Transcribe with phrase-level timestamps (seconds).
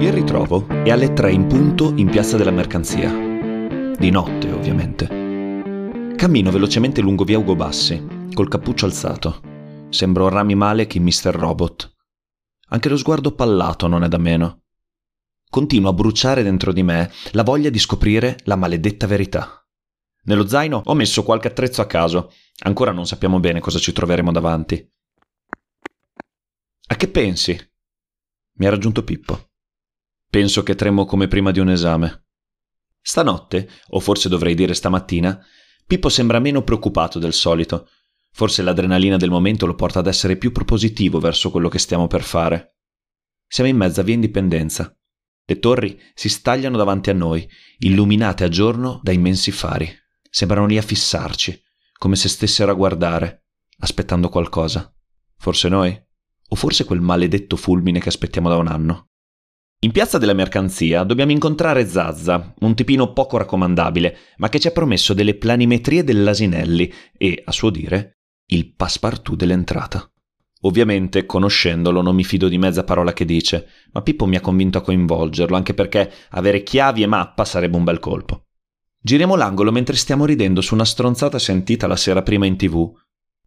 [0.00, 3.10] Il ritrovo è alle 3 in punto in piazza della mercanzia.
[3.10, 5.06] Di notte, ovviamente.
[6.16, 8.02] Cammino velocemente lungo via Ugo Bassi,
[8.32, 9.42] col cappuccio alzato.
[9.90, 11.34] Sembro Rami Malek in Mr.
[11.34, 11.96] Robot.
[12.68, 14.62] Anche lo sguardo pallato non è da meno.
[15.50, 19.62] Continuo a bruciare dentro di me la voglia di scoprire la maledetta verità.
[20.22, 22.32] Nello zaino ho messo qualche attrezzo a caso.
[22.60, 24.92] Ancora non sappiamo bene cosa ci troveremo davanti.
[26.86, 27.70] A che pensi?
[28.54, 29.49] Mi ha raggiunto Pippo.
[30.30, 32.26] Penso che tremo come prima di un esame.
[33.02, 35.44] Stanotte, o forse dovrei dire stamattina,
[35.84, 37.88] Pippo sembra meno preoccupato del solito.
[38.30, 42.22] Forse l'adrenalina del momento lo porta ad essere più propositivo verso quello che stiamo per
[42.22, 42.76] fare.
[43.44, 44.96] Siamo in mezza via Indipendenza.
[45.44, 47.44] Le torri si stagliano davanti a noi,
[47.78, 49.92] illuminate a giorno da immensi fari.
[50.30, 51.60] Sembrano lì a fissarci,
[51.98, 53.46] come se stessero a guardare,
[53.80, 54.94] aspettando qualcosa.
[55.38, 56.00] Forse noi?
[56.50, 59.09] O forse quel maledetto fulmine che aspettiamo da un anno?
[59.82, 64.72] In piazza della mercanzia dobbiamo incontrare Zazza, un tipino poco raccomandabile, ma che ci ha
[64.72, 70.06] promesso delle planimetrie dell'Asinelli e, a suo dire, il passepartout dell'entrata.
[70.62, 74.76] Ovviamente, conoscendolo, non mi fido di mezza parola che dice, ma Pippo mi ha convinto
[74.76, 78.48] a coinvolgerlo, anche perché avere chiavi e mappa sarebbe un bel colpo.
[79.00, 82.92] Giriamo l'angolo mentre stiamo ridendo su una stronzata sentita la sera prima in tv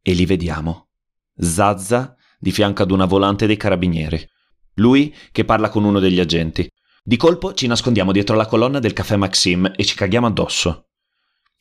[0.00, 0.88] e li vediamo.
[1.36, 4.26] Zazza di fianco ad una volante dei carabinieri.
[4.74, 6.68] Lui che parla con uno degli agenti.
[7.02, 10.88] Di colpo ci nascondiamo dietro la colonna del caffè Maxim e ci caghiamo addosso.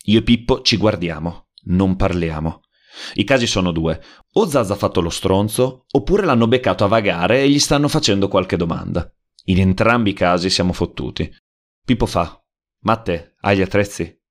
[0.06, 2.62] Io e Pippo ci guardiamo, non parliamo.
[3.16, 4.02] I casi sono due.
[4.34, 8.28] O Zazza ha fatto lo stronzo, oppure l'hanno beccato a vagare e gli stanno facendo
[8.28, 9.12] qualche domanda.
[9.46, 11.30] In entrambi i casi siamo fottuti.
[11.84, 12.42] Pippo fa:
[12.82, 14.22] Matte, hai gli attrezzi?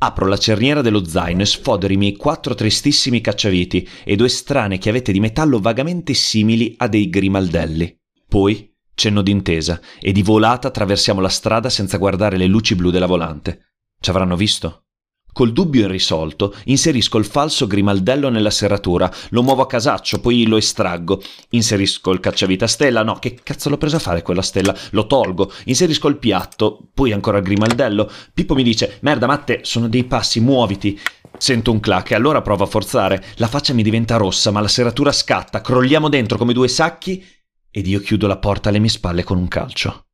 [0.00, 4.78] Apro la cerniera dello zaino e sfodero i miei quattro tristissimi cacciaviti e due strane
[4.78, 7.96] chiavette di metallo vagamente simili a dei grimaldelli.
[8.28, 13.06] Poi cenno d'intesa e di volata attraversiamo la strada senza guardare le luci blu della
[13.06, 13.72] volante.
[14.00, 14.84] Ci avranno visto?
[15.32, 20.56] Col dubbio irrisolto, inserisco il falso grimaldello nella serratura, lo muovo a casaccio, poi lo
[20.56, 21.22] estraggo.
[21.50, 24.74] Inserisco il cacciavite a stella, no, che cazzo l'ho preso a fare quella stella?
[24.90, 28.10] Lo tolgo, inserisco il piatto, poi ancora il grimaldello.
[28.34, 30.98] Pippo mi dice, merda Matte, sono dei passi, muoviti.
[31.36, 33.24] Sento un clac e allora provo a forzare.
[33.36, 37.24] La faccia mi diventa rossa, ma la serratura scatta, crolliamo dentro come due sacchi
[37.70, 40.06] ed io chiudo la porta alle mie spalle con un calcio.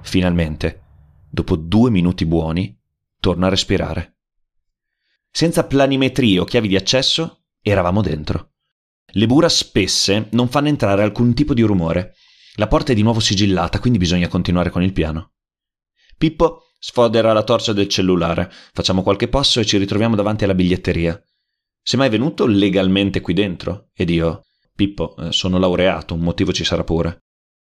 [0.00, 0.82] Finalmente,
[1.28, 2.74] dopo due minuti buoni,
[3.22, 4.16] torno a respirare.
[5.30, 8.54] Senza planimetrie o chiavi di accesso, eravamo dentro.
[9.12, 12.16] Le mura spesse non fanno entrare alcun tipo di rumore.
[12.56, 15.34] La porta è di nuovo sigillata, quindi bisogna continuare con il piano.
[16.18, 21.22] Pippo sfodera la torcia del cellulare, facciamo qualche passo e ci ritroviamo davanti alla biglietteria.
[21.80, 23.90] Sei mai venuto legalmente qui dentro?
[23.94, 24.42] Ed io,
[24.74, 27.22] Pippo, eh, sono laureato, un motivo ci sarà pure.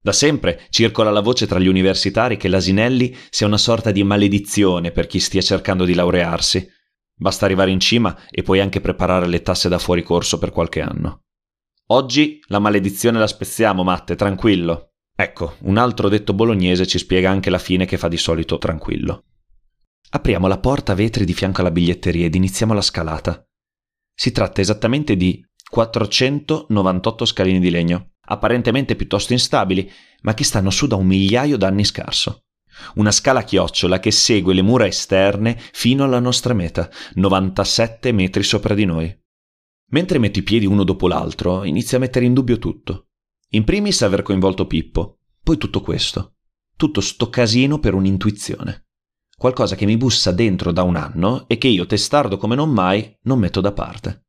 [0.05, 4.91] Da sempre circola la voce tra gli universitari che l'Asinelli sia una sorta di maledizione
[4.91, 6.69] per chi stia cercando di laurearsi.
[7.15, 10.81] Basta arrivare in cima e puoi anche preparare le tasse da fuori corso per qualche
[10.81, 11.21] anno.
[11.93, 14.95] Oggi la maledizione la spezziamo, Matte, tranquillo.
[15.15, 19.27] Ecco, un altro detto bolognese ci spiega anche la fine che fa di solito tranquillo.
[20.11, 23.47] Apriamo la porta a vetri di fianco alla biglietteria ed iniziamo la scalata.
[24.13, 29.91] Si tratta esattamente di 498 scalini di legno apparentemente piuttosto instabili,
[30.23, 32.45] ma che stanno su da un migliaio d'anni scarso.
[32.95, 38.75] Una scala chiocciola che segue le mura esterne fino alla nostra meta, 97 metri sopra
[38.75, 39.21] di noi.
[39.91, 43.09] Mentre metto i piedi uno dopo l'altro, inizio a mettere in dubbio tutto.
[43.51, 46.37] In primis aver coinvolto Pippo, poi tutto questo.
[46.77, 48.87] Tutto sto casino per un'intuizione.
[49.37, 53.19] Qualcosa che mi bussa dentro da un anno e che io, testardo come non mai,
[53.23, 54.27] non metto da parte.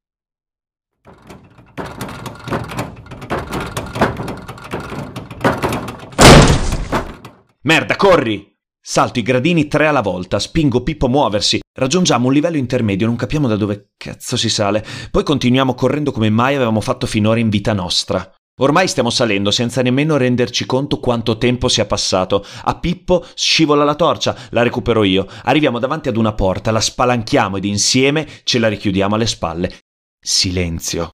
[7.65, 8.54] Merda, corri!
[8.86, 13.15] Salto i gradini tre alla volta, spingo Pippo a muoversi, raggiungiamo un livello intermedio, non
[13.15, 17.48] capiamo da dove cazzo si sale, poi continuiamo correndo come mai avevamo fatto finora in
[17.48, 18.30] vita nostra.
[18.60, 22.45] Ormai stiamo salendo senza nemmeno renderci conto quanto tempo sia passato.
[22.63, 25.25] A Pippo scivola la torcia, la recupero io.
[25.44, 29.80] Arriviamo davanti ad una porta, la spalanchiamo ed insieme ce la richiudiamo alle spalle.
[30.19, 31.12] Silenzio.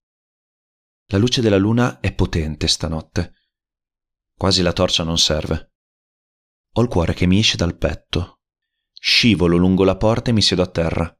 [1.11, 3.33] La luce della luna è potente stanotte.
[4.35, 5.69] Quasi la torcia non serve.
[6.79, 8.39] Ho il cuore che mi esce dal petto.
[8.93, 11.13] Scivolo lungo la porta e mi siedo a terra.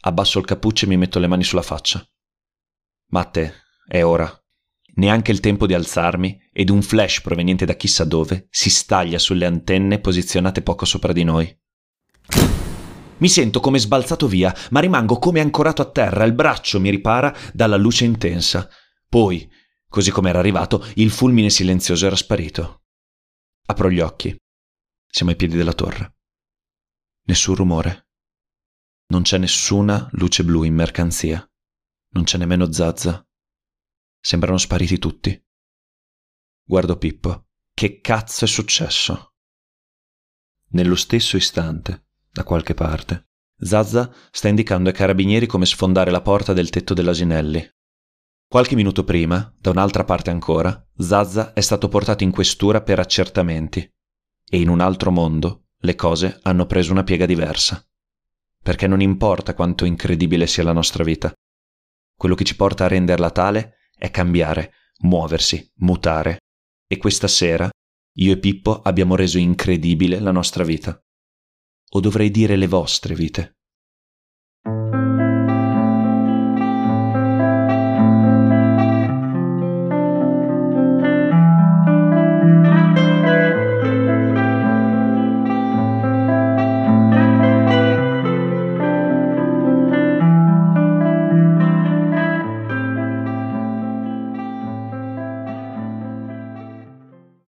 [0.00, 2.04] Abbasso il cappuccio e mi metto le mani sulla faccia.
[3.10, 4.28] Matte, è ora.
[4.94, 9.46] Neanche il tempo di alzarmi ed un flash proveniente da chissà dove si staglia sulle
[9.46, 11.60] antenne posizionate poco sopra di noi.
[13.18, 17.32] Mi sento come sbalzato via, ma rimango come ancorato a terra, il braccio mi ripara
[17.52, 18.68] dalla luce intensa.
[19.08, 19.48] Poi,
[19.88, 22.82] Così come era arrivato, il fulmine silenzioso era sparito.
[23.66, 24.36] Apro gli occhi.
[25.16, 26.18] Siamo ai piedi della torre.
[27.22, 28.08] Nessun rumore.
[29.06, 31.42] Non c'è nessuna luce blu in mercanzia.
[32.08, 33.26] Non c'è nemmeno Zazza.
[34.20, 35.42] Sembrano spariti tutti.
[36.62, 37.46] Guardo Pippo.
[37.72, 39.36] Che cazzo è successo?
[40.72, 46.52] Nello stesso istante, da qualche parte, Zazza sta indicando ai carabinieri come sfondare la porta
[46.52, 47.66] del tetto dell'Asinelli.
[48.46, 53.90] Qualche minuto prima, da un'altra parte ancora, Zazza è stato portato in questura per accertamenti.
[54.48, 57.84] E in un altro mondo le cose hanno preso una piega diversa.
[58.62, 61.32] Perché non importa quanto incredibile sia la nostra vita.
[62.16, 66.38] Quello che ci porta a renderla tale è cambiare, muoversi, mutare.
[66.86, 67.70] E questa sera
[68.18, 70.98] io e Pippo abbiamo reso incredibile la nostra vita.
[71.90, 73.55] O dovrei dire le vostre vite.